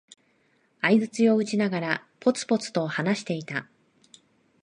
[0.81, 3.69] 相づちを打ちながら、ぽつぽつと話していた。